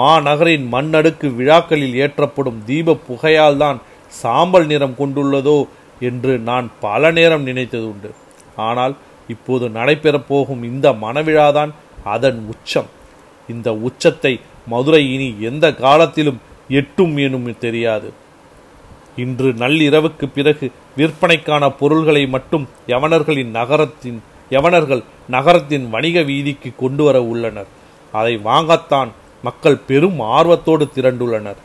மாநகரின் 0.00 0.66
மண்ணடுக்கு 0.74 1.28
விழாக்களில் 1.38 1.96
ஏற்றப்படும் 2.04 2.58
தீப 2.68 2.96
புகையால் 3.08 3.60
தான் 3.62 3.78
சாம்பல் 4.12 4.66
நிறம் 4.66 4.98
கொண்டுள்ளதோ 4.98 5.58
என்று 6.08 6.32
நான் 6.48 6.66
பல 6.84 7.10
நேரம் 7.18 7.46
நினைத்தது 7.48 7.86
உண்டு 7.92 8.10
ஆனால் 8.66 8.94
இப்போது 9.34 9.64
நடைபெறப் 9.78 10.28
போகும் 10.28 10.62
இந்த 10.70 10.86
மனவிழாதான் 11.04 11.72
அதன் 12.14 12.38
உச்சம். 12.52 12.90
இந்த 13.48 13.68
உச்சத்தை 13.88 14.32
மதுரை 14.72 15.02
இனி 15.14 15.28
எந்த 15.50 15.66
காலத்திலும் 15.84 16.40
எட்டும் 16.78 17.14
எனும் 17.26 17.46
தெரியாது. 17.66 18.08
இன்று 19.18 19.52
நள்ளிரவுக்கு 19.52 20.26
பிறகு 20.34 20.72
விற்பனைக்கான 20.96 21.76
பொருள்களை 21.78 22.26
மட்டும் 22.26 22.68
யவனர்களின் 22.86 23.50
நகரத்தின் 23.58 24.22
யவனர்கள் 24.50 25.02
நகரத்தின் 25.28 25.90
வணிக 25.90 26.22
வீதிக்கு 26.22 26.72
கொண்டு 26.76 27.04
வர 27.04 27.22
உள்ளனர். 27.22 27.66
அதை 28.12 28.40
வாங்கத்தான் 28.44 29.08
மக்கள் 29.42 29.76
பெரும் 29.76 30.20
ஆர்வத்தோடு 30.20 30.88
திரண்டுள்ளனர். 30.94 31.60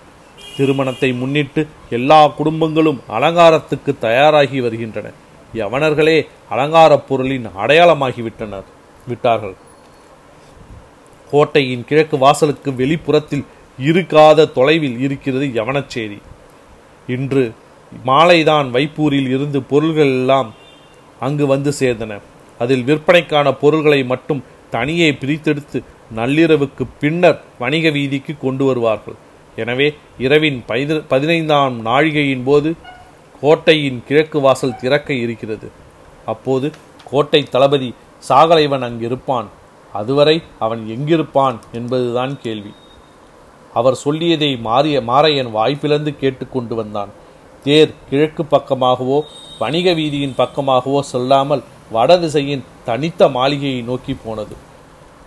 திருமணத்தை 0.58 1.14
முன்னிட்டு 1.14 1.68
எல்லா 1.90 2.20
குடும்பங்களும் 2.30 3.00
அலங்காரத்துக்கு 3.08 3.96
தயாராகி 4.00 4.62
வருகின்றன. 4.62 5.10
யவனர்களே 5.54 6.28
அலங்காரப் 6.52 7.08
பொருளின் 7.08 7.48
அடையாளமாகிவிட்டனர். 7.48 8.70
விட்டார்கள். 9.08 9.56
கோட்டையின் 11.32 11.86
கிழக்கு 11.86 12.18
வாசலுக்கு 12.18 12.76
வெளிப்புறத்தில் 12.76 13.46
இருக்காத 13.80 14.52
தொலைவில் 14.52 15.00
இருக்கிறது 15.00 15.46
யவனச்சேரி 15.46 16.22
இன்று 17.16 17.44
மாலைதான் 18.06 18.68
வைப்பூரில் 18.76 19.30
இருந்து 19.36 19.60
பொருள்கள் 19.72 20.14
எல்லாம் 20.20 20.50
அங்கு 21.20 21.46
வந்து 21.48 21.72
சேர்ந்தன. 21.80 22.14
அதில் 22.60 22.86
விற்பனைக்கான 22.88 23.48
பொருள்களை 23.64 24.00
மட்டும் 24.12 24.44
தனியே 24.70 25.10
பிரித்தெடுத்து 25.12 25.80
நள்ளிரவுக்கு 26.16 26.84
பின்னர் 27.02 27.40
வணிக 27.60 27.90
வீதிக்கு 27.90 28.34
கொண்டு 28.38 28.66
வருவார்கள். 28.66 29.18
எனவே 29.58 29.88
இரவின் 30.26 30.60
பதினைந்தாம் 31.08 31.76
நாழிகையின் 31.86 32.44
போது 32.44 32.70
கோட்டையின் 33.42 34.00
கிழக்கு 34.08 34.40
வாசல் 34.40 34.80
திறக்க 34.82 35.10
இருக்கிறது. 35.14 35.68
அப்போது 36.26 36.68
கோட்டை 37.10 37.44
தளபதி 37.44 37.90
சாகலைவன் 38.30 38.86
அங்கிருப்பான். 38.88 39.48
அதுவரை 39.94 40.36
அவன் 40.60 40.82
எங்கிருப்பான் 40.96 41.58
என்பதுதான் 41.80 42.34
கேள்வி. 42.42 42.72
அவர் 43.80 43.98
சொல்லியதை 44.04 44.50
மாறிய 44.68 44.98
மாறையன் 45.10 45.50
வாய்ப்பிழந்து 45.58 46.12
கேட்டு 46.22 46.46
கொண்டு 46.56 46.76
வந்தான். 46.80 47.12
தேர் 47.66 47.92
கிழக்கு 48.10 48.44
பக்கமாகவோ 48.54 49.18
வணிக 49.62 49.88
வீதியின் 50.00 50.38
பக்கமாகவோ 50.42 51.00
செல்லாமல் 51.12 51.64
வடதிசையின் 51.96 52.64
தனித்த 52.88 53.28
மாளிகையை 53.38 53.82
நோக்கி 53.90 54.14
போனது. 54.24 54.56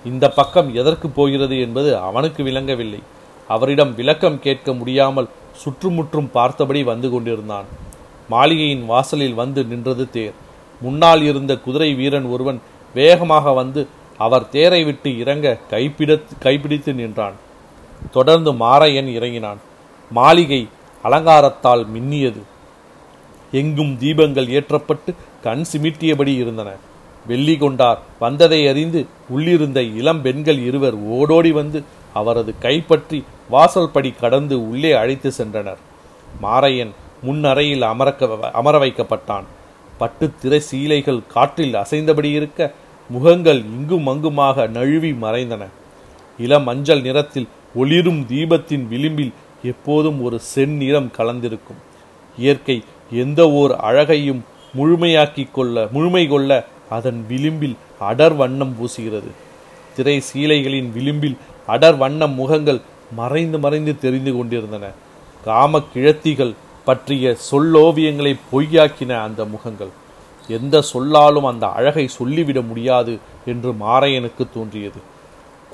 இந்த 0.05 0.25
பக்கம் 0.39 0.69
எதற்கு 0.81 1.09
போகிறது 1.19 1.57
என்பது 1.67 1.91
அவனுக்கு 2.09 2.41
விளங்கவில்லை. 2.49 3.01
அவரிடம் 3.55 3.93
விளக்கம் 4.01 4.39
கேட்க 4.47 4.69
முடியாமல் 4.81 5.31
சுற்றுமுற்றும் 5.63 6.31
பார்த்தபடி 6.37 6.81
வந்து 6.93 7.11
கொண்டிருந்தான். 7.11 7.69
மாளிகையின் 8.35 8.85
வாசலில் 8.93 9.39
வந்து 9.43 9.61
நின்றது 9.73 10.05
தேர். 10.17 10.37
முன்னால் 10.83 11.23
இருந்த 11.31 11.53
குதிரை 11.67 11.91
வீரன் 12.01 12.29
ஒருவன் 12.35 12.59
வேகமாக 12.95 13.53
வந்து 13.61 13.83
அவர் 14.25 14.49
தேரை 14.55 14.83
விட்டு 14.85 15.11
இறங்க 15.23 15.47
கைப்பிட 15.73 16.13
கைப்பிடித்து 16.45 16.93
நின்றான். 17.01 17.37
தொடர்ந்து 18.13 18.53
மாரையன் 18.53 19.09
இறங்கினான். 19.13 19.61
மாளிகை 20.11 20.69
அலங்காரத்தால் 21.05 21.87
மின்னியது. 21.95 22.43
எங்கும் 23.53 23.99
தீபங்கள் 24.01 24.49
ஏற்றப்பட்டு 24.49 25.15
கண் 25.43 25.65
சிமிட்டியபடி 25.73 26.35
இருந்தன. 26.37 26.71
வெள்ளி 27.27 27.57
கொண்டார் 27.57 28.01
வந்ததை 28.19 28.69
அறிந்து 28.69 29.07
உள்ளிருந்த 29.29 29.83
இளம் 29.83 30.23
பெண்கள் 30.23 30.59
இருவர் 30.59 30.95
ஓடோடி 30.95 31.51
வந்து 31.53 31.83
அவரது 32.15 32.55
கைப்பற்றி 32.59 33.25
வாசல் 33.51 33.91
படி 33.91 34.15
கடந்து 34.21 34.69
உள்ளே 34.71 34.93
அழைத்து 34.93 35.33
சென்றனர். 35.39 35.81
மாரையன் 36.43 36.93
முன்னறையில் 37.23 37.83
அமரக்க 37.83 38.51
அமர 38.53 38.79
வைக்கப்பட்டான். 38.79 39.47
பட்டு 39.99 40.31
திரை 40.41 40.61
சீலைகள் 40.61 41.21
காற்றில் 41.27 41.75
அசைந்தபடி 41.75 42.31
இருக்க 42.31 42.73
முகங்கள் 43.09 43.61
இங்கும் 43.77 44.07
அங்குமாக 44.07 44.67
நழுவி 44.67 45.13
மறைந்தன. 45.13 45.65
இளம் 46.39 46.63
மஞ்சள் 46.63 47.03
நிறத்தில் 47.03 47.49
ஒளிரும் 47.75 48.27
தீபத்தின் 48.29 48.89
விளிம்பில் 48.89 49.33
எப்போதும் 49.63 50.23
ஒரு 50.23 50.41
செந்நிறம் 50.55 51.09
கலந்திருக்கும். 51.19 51.81
இயற்கை 52.39 52.83
எந்த 53.13 53.51
ஓர் 53.51 53.75
அழகையும் 53.75 54.45
முழுமையாக்கி 54.77 55.49
கொள்ள 55.53 55.89
முழுமை 55.93 56.29
கொள்ள 56.29 56.67
அதன் 56.91 57.25
விளிம்பில் 57.29 57.77
அடர் 58.01 58.37
வண்ணம் 58.37 58.75
பூசுகிறது. 58.79 59.31
திரை 59.97 60.23
சீலைகளின் 60.33 60.93
விளிம்பில் 60.93 61.37
அடர் 61.67 61.97
வண்ணம் 61.97 62.35
முகங்கள் 62.35 62.81
மறைந்து 63.17 63.59
மறைந்து 63.59 63.99
தெரிந்து 63.99 64.37
கொண்டிருந்தன. 64.37 64.91
காம 65.45 65.83
கிழத்திகள் 65.95 66.55
பற்றிய 66.85 67.37
சொல்லோவியங்களை 67.51 68.37
பொய்யாக்கின 68.53 69.23
அந்த 69.23 69.45
முகங்கள். 69.45 69.89
எந்த 70.49 70.83
சொல்லாலும் 70.83 71.45
அந்த 71.45 71.67
அழகை 71.67 72.09
சொல்லிவிட 72.09 72.61
முடியாது 72.61 73.19
என்று 73.47 73.71
மாரையனுக்கு 73.73 74.47
தோன்றியது. 74.55 75.01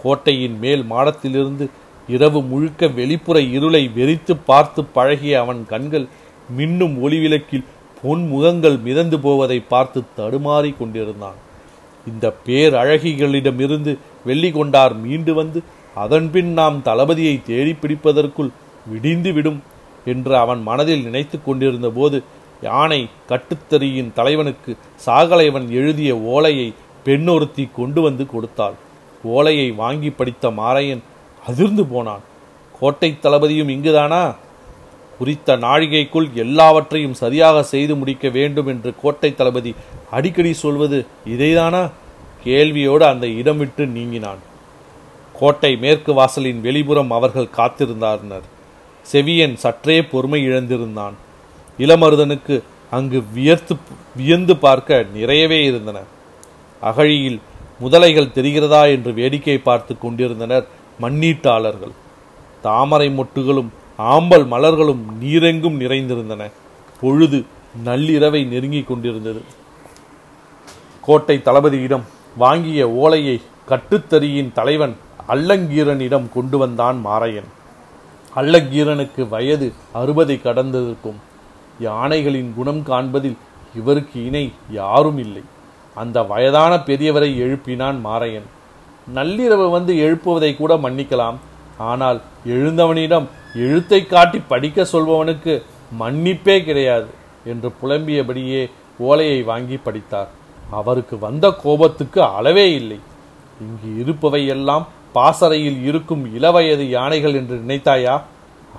கோட்டையின் 0.03 0.57
மேல் 0.59 0.83
மாடத்திலிருந்து 0.91 1.65
இரவு 2.09 2.41
முழுக்க 2.43 2.87
வெளிப்புற 2.99 3.41
இருளை 3.57 3.83
வெறித்து 3.97 4.35
பார்த்து 4.47 4.81
பழகிய 4.95 5.35
அவன் 5.41 5.61
கண்கள் 5.67 6.07
மின்னும் 6.59 6.97
ஒளிவிளக்கில் 7.05 7.69
பொன் 8.03 8.25
முகங்கள் 8.27 8.79
மிதந்து 8.79 9.19
போவதை 9.21 9.59
பார்த்து 9.73 10.01
தடுமாறிக் 10.17 10.79
கொண்டிருந்தான். 10.79 11.39
இந்த 12.07 12.27
பேரழகிகளிடமிருந்து 12.47 13.93
வெள்ளி 14.25 14.51
கொண்டார் 14.51 14.95
மீண்டு 14.95 15.33
வந்து 15.35 15.59
அதன்பின் 15.95 16.53
நாம் 16.53 16.79
தளபதியை 16.85 17.37
தேடி 17.43 17.73
பிடிப்பதற்குள் 17.73 18.51
விடிந்து 18.93 19.33
விடும் 19.33 19.61
என்று 20.05 20.35
அவன் 20.37 20.63
மனதில் 20.63 21.03
நினைத்து 21.03 21.37
கொண்டிருந்த 21.43 21.89
போது 21.91 22.19
யானை 22.63 23.01
கட்டுத்தறியின் 23.31 24.13
தலைவனுக்கு 24.13 24.73
சாகலைவன் 25.07 25.67
எழுதிய 25.71 26.13
ஓலையை 26.33 26.69
பெண்ணொருத்தி 27.05 27.65
கொண்டு 27.77 28.01
வந்து 28.01 28.27
கொடுத்தாள். 28.27 28.77
ஓலையை 29.23 29.71
வாங்கி 29.71 30.11
படித்த 30.11 30.51
மாரையன் 30.51 31.01
அதிர்ந்து 31.47 31.87
போனான். 31.87 32.21
கோட்டை 32.81 33.19
தளபதியும் 33.23 33.69
இங்குதானா? 33.69 34.35
குறித்த 35.19 35.57
நாழிகைக்குள் 35.57 36.33
எல்லாவற்றையும் 36.33 37.15
சரியாக 37.15 37.63
செய்து 37.63 37.97
முடிக்க 37.97 38.29
வேண்டும் 38.29 38.67
என்று 38.67 38.95
கோட்டை 39.03 39.35
தளபதி 39.35 39.75
அடிக்கடி 40.11 40.53
சொல்வது 40.53 41.07
இதைதானா? 41.29 41.91
கேள்வியோடு 42.45 43.03
அந்த 43.03 43.27
இடம் 43.27 43.59
விட்டு 43.59 43.87
நீங்கினான். 43.87 44.39
கோட்டை 45.33 45.77
மேற்கு 45.77 46.15
வாசலின் 46.15 46.63
வெளிப்புறம் 46.63 47.09
அவர்கள் 47.09 47.49
காத்திருந்தார்னர். 47.57 48.43
செவியன் 49.13 49.55
சற்றே 49.55 50.03
பொறுமை 50.03 50.49
இழந்திருந்தான். 50.49 51.13
இளமருதனுக்கு 51.79 52.63
அங்கு 52.91 53.23
வியர்த்து 53.35 53.77
வியந்து 54.17 54.57
பார்க்க 54.57 55.07
நிறையவே 55.15 55.65
இருந்தன. 55.65 56.01
அகழியில் 56.81 57.41
முதலைகள் 57.83 58.35
தெரிகிறதா 58.39 58.83
என்று 58.91 59.13
வேடிக்கை 59.13 59.59
பார்த்து 59.59 59.99
கொண்டிருந்தனர் 59.99 60.67
மண்ணீட்டாளர்கள். 61.01 61.95
தாமரை 62.63 63.09
மொட்டுகளும் 63.09 63.71
ஆம்பல் 63.99 64.47
மலர்களும் 64.47 65.03
நீரெங்கும் 65.21 65.81
நிறைந்திருந்தன. 65.81 66.51
பொழுது 67.01 67.45
நள்ளிரவை 67.85 68.47
நெருங்கிக் 68.47 68.87
கொண்டிருந்தது. 68.87 69.43
கோட்டை 71.01 71.37
தளபதியிடம் 71.45 72.03
வாங்கிய 72.37 72.91
ஓலையை 72.91 73.41
கட்டுத்தறியின் 73.69 74.53
தலைவன் 74.53 74.97
அல்லங்கீரனிடம் 75.29 76.29
கொண்டு 76.33 76.59
வந்தான் 76.59 77.07
மாரையன். 77.07 77.49
அல்லங்கீரனுக்கு 78.37 79.29
வயது 79.29 79.73
அறுபதை 79.95 80.37
கடந்திருக்கும். 80.37 81.19
யானைகளின் 81.81 82.53
குணம் 82.57 82.83
காண்பதில் 82.83 83.37
இவருக்கு 83.75 84.25
இணை 84.25 84.53
யாரும் 84.71 85.19
இல்லை. 85.19 85.43
அந்த 85.95 86.23
வயதான 86.23 86.73
பெரியவரை 86.77 87.31
எழுப்பினான் 87.45 87.99
மாரையன். 88.05 88.47
நள்ளிரவு 89.15 89.71
வந்து 89.71 89.95
எழுப்புவதை 89.95 90.57
கூட 90.57 90.75
மன்னிக்கலாம். 90.75 91.39
ஆனால் 91.79 92.21
எழுந்தவனிடம் 92.47 93.27
எழுத்தை 93.55 94.07
காட்டி 94.07 94.39
படிக்க 94.53 94.87
சொல்பவனுக்கு 94.93 95.63
மன்னிப்பே 96.01 96.57
கிடையாது 96.65 97.11
என்று 97.45 97.69
புலம்பியபடியே 97.81 98.71
ஓலையை 98.99 99.43
வாங்கி 99.43 99.77
படித்தார். 99.77 100.31
அவருக்கு 100.71 101.19
வந்த 101.19 101.47
கோபத்துக்கு 101.63 102.23
அளவே 102.23 102.67
இல்லை. 102.73 102.99
இங்கு 103.61 103.89
இருப்பவை 104.03 104.47
எல்லாம் 104.47 104.89
பாசறையில் 105.13 105.81
இருக்கும் 105.85 106.23
இளவயது 106.35 106.85
யானைகள் 106.91 107.35
என்று 107.35 107.57
நினைத்தாயா? 107.57 108.15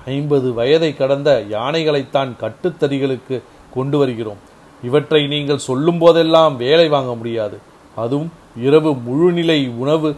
ஐம்பது 0.05 0.53
வயதை 0.53 0.95
கடந்த 0.95 1.29
யானைகளைத்தான் 1.49 2.31
கட்டுத்தறிகளுக்கு 2.41 3.41
கொண்டு 3.73 3.97
வருகிறோம். 3.97 4.41
இவற்றை 4.83 5.27
நீங்கள் 5.27 5.57
சொல்லும் 5.57 5.97
போதெல்லாம் 5.97 6.57
வேலை 6.57 6.89
வாங்க 6.89 7.15
முடியாது. 7.15 7.59
அதுவும் 7.95 8.31
இரவு 8.57 8.91
முழுநிலை 8.91 9.69
உணவு. 9.69 10.15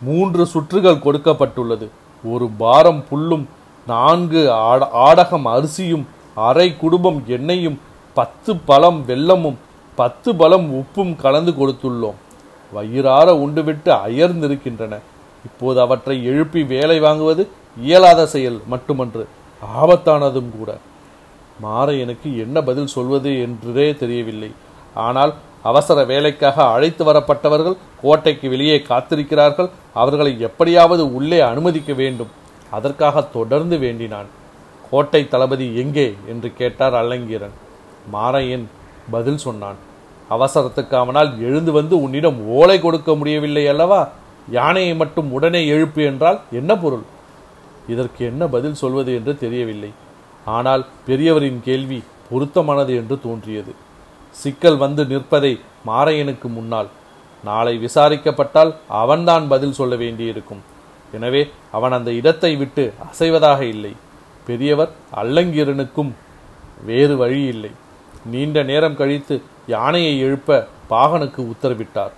மூன்று 0.00 0.46
சுற்றுகள் 0.46 0.98
கொடுக்கப்பட்டுள்ளது. 0.98 1.88
ஒரு 2.24 2.48
பாரம் 2.48 3.04
புல்லும் 3.10 3.44
நான்கு 3.86 4.52
ஆட- 4.52 4.90
ஆடகம் 4.94 5.42
அரிசியும் 5.42 6.06
அரை 6.34 6.76
குடும்பம் 6.76 7.22
எண்ணெயும் 7.26 7.80
பத்து 8.14 8.56
பழம் 8.56 9.04
வெல்லமும் 9.08 9.54
பத்து 9.94 10.34
பழம் 10.34 10.74
உப்பும் 10.74 11.16
கலந்து 11.16 11.50
கொடுத்துள்ளோம். 11.50 12.14
வயிறார 12.72 13.32
உண்டுவிட்டு 13.32 13.98
அயர்ந்திருக்கின்றன. 14.06 14.98
இப்போது 15.44 15.80
அவற்றை 15.80 16.24
எழுப்பி 16.24 16.64
வேலை 16.64 17.00
வாங்குவது 17.00 17.46
இயலாத 17.80 18.26
செயல் 18.26 18.60
மட்டுமன்று. 18.66 19.28
ஆபத்தானதும் 19.80 20.50
கூட. 20.58 20.78
மாரையனுக்கு 21.62 22.28
என்ன 22.44 22.56
பதில் 22.68 22.92
சொல்வது 22.94 23.30
என்றே 23.44 23.88
தெரியவில்லை. 24.02 24.50
ஆனால் 25.06 25.32
அவசர 25.70 25.98
வேலைக்காக 26.04 26.56
அழைத்து 26.74 27.02
வரப்பட்டவர்கள் 27.04 27.76
கோட்டைக்கு 28.02 28.46
வெளியே 28.54 28.78
காத்திருக்கிறார்கள். 28.88 29.68
அவர்களை 29.92 30.32
எப்படியாவது 30.40 31.04
உள்ளே 31.18 31.38
அனுமதிக்க 31.50 31.92
வேண்டும். 32.02 32.32
அதற்காக 32.70 33.22
தொடர்ந்து 33.36 33.78
வேண்டினான். 33.78 34.28
கோட்டை 34.90 35.22
தளபதி 35.28 35.66
எங்கே 35.82 36.08
என்று 36.32 36.48
கேட்டார் 36.60 36.96
அல்லங்கீரன் 37.00 37.54
மாரையன் 38.12 38.66
பதில் 39.10 39.40
சொன்னான். 39.46 39.78
அவசரத்துக்கு 40.30 40.94
அவனால் 41.00 41.30
எழுந்து 41.48 41.72
வந்து 41.72 41.94
உன்னிடம் 42.04 42.38
ஓலை 42.58 42.76
கொடுக்க 42.80 43.10
முடியவில்லை 43.14 43.64
அல்லவா? 43.72 44.02
யானையை 44.50 44.94
மட்டும் 44.94 45.28
உடனே 45.32 45.60
எழுப்பு 45.74 46.00
என்றால் 46.10 46.38
என்ன 46.50 46.70
பொருள்? 46.76 47.04
இதற்கு 47.92 48.20
என்ன 48.24 48.42
பதில் 48.54 48.80
சொல்வது 48.82 49.10
என்று 49.14 49.32
தெரியவில்லை. 49.42 49.90
ஆனால் 50.44 50.82
பெரியவரின் 51.06 51.60
கேள்வி 51.62 51.98
பொருத்தமானது 52.30 52.92
என்று 52.96 53.16
தோன்றியது. 53.20 53.72
சிக்கல் 54.36 54.76
வந்து 54.76 55.02
நிற்பதை 55.04 55.52
மாரையனுக்கு 55.86 56.48
முன்னால் 56.56 56.88
நாளை 57.44 57.74
விசாரிக்கப்பட்டால் 57.84 58.72
அவன்தான் 58.88 59.46
பதில் 59.48 59.76
சொல்ல 59.78 59.94
வேண்டியிருக்கும். 59.96 60.62
எனவே 61.12 61.42
அவன் 61.70 61.92
அந்த 61.92 62.10
இடத்தை 62.12 62.52
விட்டு 62.56 62.84
அசைவதாக 63.08 63.60
இல்லை. 63.74 63.92
பெரியவர் 64.46 64.92
அல்லங்கீரனுக்கும் 65.22 66.12
வேறு 66.88 67.16
வழி 67.16 67.42
இல்லை. 67.54 67.72
நீண்ட 68.32 68.62
நேரம் 68.62 68.96
கழித்து 68.96 69.36
யானையை 69.66 70.14
எழுப்ப 70.18 70.66
பாகனுக்கு 70.90 71.40
உத்தரவிட்டார். 71.52 72.14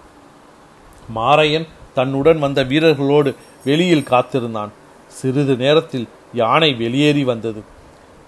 மாரையன் 1.14 1.66
தன்னுடன் 1.94 2.38
வந்த 2.38 2.60
வீரர்களோடு 2.64 3.30
வெளியில் 3.64 4.08
காத்திருந்தான். 4.12 4.72
சிறிது 5.08 5.56
நேரத்தில் 5.56 6.08
யானை 6.32 6.74
வெளியேறி 6.74 7.24
வந்தது. 7.24 7.60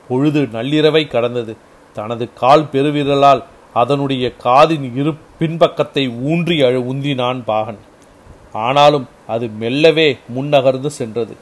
பொழுது 0.08 0.40
நள்ளிரவை 0.56 1.04
கடந்தது. 1.06 1.56
தனது 1.96 2.24
கால் 2.34 2.64
பெருவிரலால் 2.72 3.42
அதனுடைய 3.74 4.26
காதின் 4.44 4.86
இரு 5.00 5.12
பின்பக்கத்தை 5.38 6.04
ஊன்றி 6.30 6.56
அழு 6.62 6.80
உந்தினான் 6.92 7.40
பாகன். 7.44 7.80
ஆனாலும் 8.66 9.06
அது 9.26 9.46
மெல்லவே 9.60 10.08
முன்னகர்ந்து 10.36 10.90
சென்றது. 10.98 11.34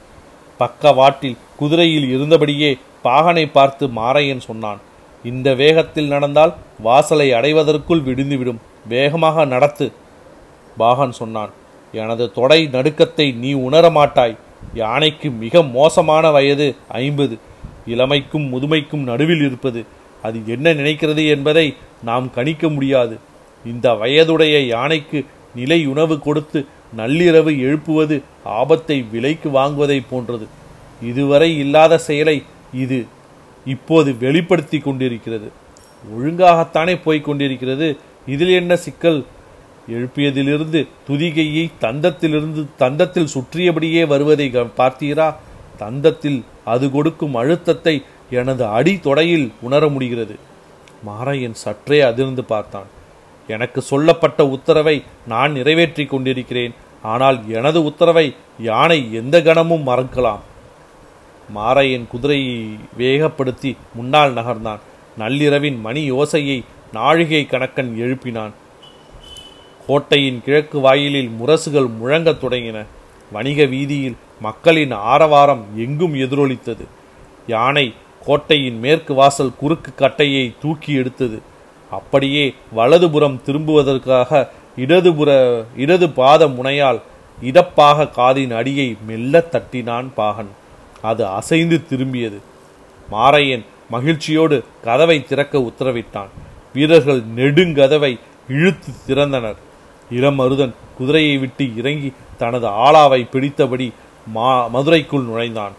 பக்கவாட்டில் 0.60 1.36
குதிரையில் 1.56 2.08
இருந்தபடியே 2.14 2.70
பாகனை 3.04 3.44
பார்த்து 3.52 3.86
மாரையன் 3.98 4.46
சொன்னான் 4.48 4.80
இந்த 5.24 5.48
வேகத்தில் 5.54 6.12
நடந்தால் 6.14 6.54
வாசலை 6.80 7.28
அடைவதற்குள் 7.32 8.06
விடுந்துவிடும். 8.08 8.60
வேகமாக 8.88 9.44
நடத்து. 9.44 9.86
பாகன் 10.76 11.14
சொன்னான் 11.20 11.52
எனது 11.92 12.24
தொடை 12.32 12.60
நடுக்கத்தை 12.72 13.26
நீ 13.42 13.50
உணரமாட்டாய். 13.68 14.36
யானைக்கு 14.74 15.28
மிக 15.44 15.62
மோசமான 15.76 16.30
வயது 16.30 16.66
ஐம்பது. 16.88 17.36
இளமைக்கும் 17.86 18.54
முதுமைக்கும் 18.54 19.02
நடுவில் 19.02 19.38
இருப்பது 19.38 19.84
அது 20.22 20.40
என்ன 20.46 20.74
நினைக்கிறது 20.74 21.28
என்பதை 21.28 21.74
நாம் 22.02 22.32
கணிக்க 22.32 22.68
முடியாது. 22.68 23.18
இந்த 23.66 23.94
வயதுடைய 23.94 24.66
யானைக்கு 24.66 25.24
நிலை 25.54 25.86
உணவு 25.86 26.20
கொடுத்து 26.20 26.66
நள்ளிரவு 26.96 27.58
எழுப்புவது 27.58 28.22
ஆபத்தை 28.44 29.02
விலைக்கு 29.02 29.48
வாங்குவதைப் 29.48 30.06
போன்றது. 30.10 30.46
இதுவரை 31.02 31.58
இல்லாத 31.58 31.98
செயலை 31.98 32.42
இது 32.72 33.06
இப்போது 33.64 34.16
வெளிப்படுத்தி 34.16 34.78
கொண்டிருக்கிறது. 34.78 35.50
ஒழுங்காகத்தானே 36.18 37.02
போய்க் 37.02 37.24
கொண்டிருக்கிறது. 37.24 37.96
இதில் 38.26 38.48
என்ன 38.48 38.76
சிக்கல்? 38.76 39.24
எழுப்பியதிலிருந்து 39.90 40.86
துதிகையை 41.08 41.70
தந்தத்திலிருந்து 41.80 42.66
தந்தத்தில் 42.78 43.24
சுற்றியபடியே 43.24 44.06
வருவதை 44.06 44.50
க- 44.50 44.66
பார்த்தீரா? 44.76 45.34
தந்தத்தில் 45.78 46.42
அது 46.64 46.90
கொடுக்கும் 46.90 47.34
அழுத்தத்தை 47.34 48.04
எனது 48.30 48.66
அடி 48.66 48.94
தொடையில் 48.94 49.52
உணர 49.60 49.88
முடிகிறது. 49.88 50.36
மாரையன் 51.06 51.52
சற்றே 51.52 52.00
அதிர்ந்து 52.00 52.44
பார்த்தான். 52.44 52.86
எனக்கு 53.48 53.80
சொல்லப்பட்ட 53.82 54.48
உத்தரவை 54.48 55.02
நான் 55.26 55.52
நிறைவேற்றிக் 55.52 56.10
கொண்டிருக்கிறேன். 56.10 56.74
ஆனால் 57.02 57.48
எனது 57.48 57.84
உத்தரவை 57.84 58.34
யானை 58.58 59.12
எந்த 59.12 59.42
கணமும் 59.42 59.86
மறக்கலாம். 59.86 60.40
மாரையன் 61.54 62.08
குதிரையை 62.08 62.76
வேகப்படுத்தி 62.98 63.76
முன்னால் 63.94 64.34
நகர்ந்தான். 64.34 64.78
நள்ளிரவின் 65.18 65.80
மணி 65.80 66.12
யோசையை 66.12 66.64
நாழிகை 66.92 67.46
கணக்கன் 67.50 67.92
எழுப்பினான். 67.96 68.50
கோட்டையின் 69.86 70.42
கிழக்கு 70.44 70.80
வாயிலில் 70.80 71.30
முரசுகள் 71.40 71.90
முழங்கத் 72.02 72.42
தொடங்கின. 72.42 72.84
வணிக 73.32 73.64
வீதியில் 73.64 74.16
மக்களின் 74.40 74.90
ஆரவாரம் 74.90 75.66
எங்கும் 75.76 76.14
எதிரொலித்தது. 76.14 76.84
யானை 77.46 77.94
கோட்டையின் 78.26 78.78
மேற்கு 78.78 79.14
வாசல் 79.14 79.56
குறுக்கு 79.56 79.94
கட்டையை 79.94 80.54
தூக்கி 80.60 80.92
எடுத்தது. 80.92 81.42
அப்படியே 81.90 82.54
வலதுபுறம் 82.72 83.40
திரும்புவதற்காக 83.46 84.48
இடதுபுற 84.76 85.64
இடது 85.76 86.10
பாத 86.10 86.46
முனையால் 86.46 87.00
இடப்பாக 87.42 88.04
காதின் 88.04 88.52
அடியை 88.52 88.96
மெல்ல 89.06 89.38
தட்டினான் 89.38 90.12
பாகன். 90.14 90.48
அது 91.02 91.26
அசைந்து 91.26 91.82
திரும்பியது. 91.90 92.38
மாரையன் 93.10 93.64
மகிழ்ச்சியோடு 93.90 94.64
கதவை 94.84 95.24
திறக்க 95.24 95.58
உத்தரவிட்டான். 95.58 96.32
வீரர்கள் 96.74 97.22
நெடுங்கதவை 97.36 98.18
இழுத்து 98.48 98.92
திறந்தனர். 99.06 99.56
இளமருதன் 100.10 100.74
குதிரையை 100.98 101.38
விட்டு 101.38 101.76
இறங்கி 101.76 102.12
தனது 102.38 102.66
ஆளாவை 102.66 103.26
பிடித்தபடி 103.32 103.92
மா 104.26 104.68
மதுரைக்குள் 104.68 105.24
நுழைந்தான். 105.24 105.72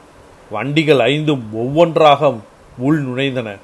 வண்டிகள் 0.52 1.00
ஐந்தும் 1.00 1.44
ஒவ்வொன்றாக 1.54 2.36
உள் 2.78 3.02
நுழைந்தன. 3.02 3.56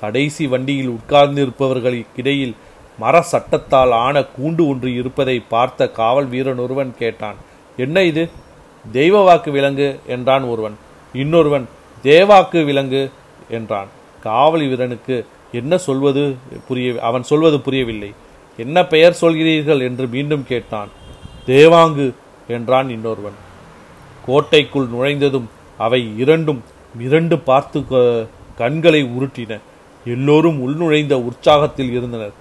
கடைசி 0.00 0.46
வண்டியில் 0.46 0.98
உட்கார்ந்திருப்பவர்களுக்கிடையில் 0.98 2.54
மர 2.98 3.22
சட்டத்தால் 3.22 3.90
ஆன 3.90 4.20
கூண்டு 4.20 4.68
ஒன்று 4.68 4.94
இருப்பதை 4.94 5.40
பார்த்த 5.40 5.90
காவல் 5.90 6.26
வீரன் 6.26 6.58
ஒருவன் 6.58 6.94
கேட்டான் 6.98 7.34
என்ன 7.76 8.02
இது? 8.02 8.30
தெய்வ 8.92 9.22
வாக்கு 9.22 9.50
விலங்கு? 9.50 10.00
என்றான் 10.06 10.42
ஒருவன். 10.42 10.76
இன்னொருவன் 11.12 11.68
தேவாக்கு 12.02 12.64
விலங்கு? 12.64 13.10
என்றான். 13.50 13.86
காவல் 14.22 14.68
வீரனுக்கு 14.68 15.26
என்ன 15.52 15.78
சொல்வது 15.78 16.34
புரிய 16.68 17.00
அவன் 17.00 17.22
சொல்வது 17.22 17.60
புரியவில்லை. 17.60 18.12
என்ன 18.56 18.84
பெயர் 18.84 19.18
சொல்கிறீர்கள்? 19.20 19.82
என்று 19.82 20.06
மீண்டும் 20.06 20.46
கேட்டான். 20.46 20.88
தேவாங்கு 21.46 22.12
என்றான் 22.48 22.90
இன்னொருவன். 22.90 23.46
கோட்டைக்குள் 24.28 24.86
நுழைந்ததும் 24.86 25.48
அவை 25.78 26.18
இரண்டும் 26.18 26.62
மிரண்டு 26.98 27.36
பார்த்து 27.36 27.86
க- 27.86 28.26
கண்களை 28.56 29.04
உருட்டின. 29.04 29.58
எல்லோரும் 30.04 30.60
உள்நுழைந்த 30.60 31.14
உற்சாகத்தில் 31.14 31.90
இருந்தனர். 31.90 32.32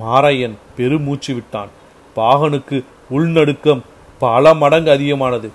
மாரையன் 0.00 0.54
பெருமூச்சு 0.76 1.34
விட்டான். 1.34 1.68
பாகனுக்கு 2.16 2.84
உள்நடுக்கம் 3.10 3.82
பல 4.18 4.54
மடங்கு 4.54 4.90
அதிகமானது. 4.90 5.50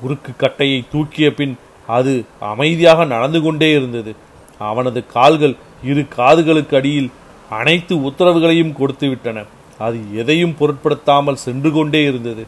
குறுக்கு 0.00 0.32
கட்டையை 0.36 0.84
தூக்கிய 0.92 1.34
பின் 1.34 1.58
அது 1.86 2.24
அமைதியாக 2.40 3.04
நடந்து 3.04 3.42
கொண்டே 3.42 3.70
இருந்தது. 3.70 4.14
அவனது 4.58 5.06
கால்கள் 5.06 5.56
இரு 5.84 6.04
காதுகளுக்கு 6.16 6.74
அடியில் 6.74 7.10
அனைத்து 7.50 7.96
உத்தரவுகளையும் 7.96 8.72
கொடுத்து 8.72 9.08
விட்டன. 9.08 9.42
அது 9.78 10.16
எதையும் 10.16 10.54
பொருட்படுத்தாமல் 10.58 11.36
சென்று 11.36 11.72
கொண்டே 11.72 12.02
இருந்தது. 12.02 12.46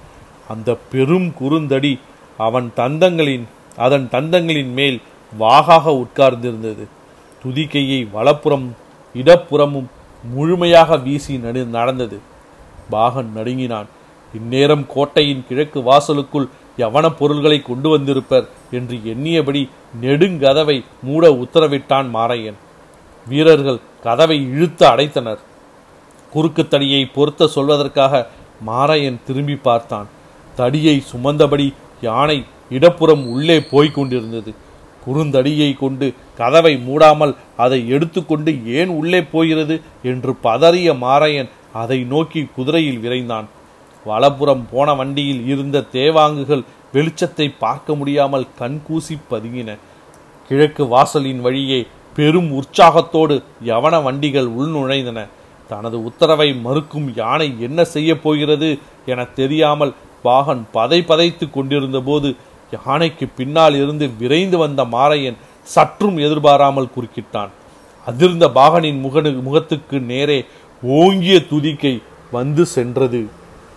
அந்த 0.49 0.79
பெரும் 0.90 1.33
குறுந்தடி 1.35 1.99
அவன் 2.38 2.73
தந்தங்களின் 2.77 3.44
அதன் 3.77 4.09
தந்தங்களின் 4.11 4.73
மேல் 4.73 5.01
வாகாக 5.38 6.05
உட்கார்ந்திருந்தது. 6.05 6.87
துதிக்கையை 7.42 8.09
வலப்புறம் 8.12 8.77
இடப்புறமும் 9.14 9.87
முழுமையாக 10.25 10.97
வீசி 10.97 11.38
நடு 11.38 11.64
நடந்தது. 11.64 12.20
பாகன் 12.90 13.33
நடுங்கினான். 13.33 13.87
இந்நேரம் 14.35 14.87
கோட்டையின் 14.87 15.44
கிழக்கு 15.49 15.81
வாசலுக்குள் 15.81 16.49
யவன 16.79 17.11
பொருள்களை 17.18 17.62
கொண்டு 17.62 17.88
வந்திருப்பர் 17.88 18.49
என்று 18.70 18.97
எண்ணியபடி 18.97 19.68
நெடுங்கதவை 20.03 20.85
மூட 21.03 21.31
உத்தரவிட்டான் 21.31 22.09
மாரையன். 22.11 22.55
வீரர்கள் 23.29 23.81
கதவை 24.03 24.42
இழுத்து 24.42 24.87
அடைத்தனர். 24.87 25.38
குறுக்கு 26.31 26.68
தடியை 26.68 27.07
பொருத்த 27.07 27.49
சொல்வதற்காக 27.55 28.27
மாரையன் 28.66 29.20
திரும்பி 29.27 29.57
பார்த்தான். 29.57 30.09
தடியை 30.57 31.03
சுமந்தபடி 31.12 31.73
யானை 32.07 32.38
இடப்புறம் 32.77 33.25
உள்ளே 33.33 33.57
போய்க் 33.73 33.97
கொண்டிருந்தது. 33.97 34.53
குறுந்தடியை 35.05 35.71
கொண்டு 35.77 36.07
கதவை 36.38 36.75
மூடாமல் 36.87 37.33
அதை 37.64 37.81
எடுத்துக்கொண்டு 37.95 38.51
ஏன் 38.79 38.93
உள்ளே 38.99 39.21
போகிறது 39.33 39.75
என்று 40.11 40.33
பதறிய 40.47 40.90
மாரையன் 41.03 41.51
அதை 41.83 41.99
நோக்கி 42.12 42.40
குதிரையில் 42.57 43.03
விரைந்தான். 43.05 43.49
வலப்புறம் 44.07 44.62
போன 44.73 44.88
வண்டியில் 44.95 45.43
இருந்த 45.53 45.87
தேவாங்குகள் 45.97 46.64
வெளிச்சத்தை 46.95 47.47
பார்க்க 47.64 47.97
முடியாமல் 48.01 48.51
கண்கூசி 48.61 49.14
பதுங்கின. 49.31 49.71
கிழக்கு 50.51 50.83
வாசலின் 50.87 51.40
வழியே 51.47 51.81
பெரும் 52.17 52.51
உற்சாகத்தோடு 52.59 53.37
யவன 53.69 53.95
வண்டிகள் 54.07 54.49
உள்நுழைந்தன 54.59 55.21
தனது 55.71 55.97
உத்தரவை 56.09 56.49
மறுக்கும் 56.64 57.09
யானை 57.17 57.49
என்ன 57.67 57.81
செய்யப் 57.95 58.23
போகிறது 58.25 58.69
என 59.12 59.25
தெரியாமல் 59.38 59.93
பாகன் 60.27 60.63
பதை 60.77 60.99
பதைத்து 61.09 61.47
கொண்டிருந்த 61.51 61.99
போது 62.09 62.29
யானைக்கு 62.77 63.27
பின்னால் 63.39 63.77
இருந்து 63.83 64.07
விரைந்து 64.21 64.57
வந்த 64.63 64.83
மாரையன் 64.95 65.39
சற்றும் 65.75 66.17
எதிர்பாராமல் 66.27 66.93
குறுக்கிட்டான். 66.95 67.53
அதிர்ந்த 68.07 68.45
பாகனின் 68.59 69.01
முகனு 69.05 69.31
முகத்துக்கு 69.49 69.97
நேரே 70.13 70.39
ஓங்கிய 70.83 71.37
துதிக்கை 71.51 71.95
வந்து 72.37 72.65
சென்றது. 72.77 73.21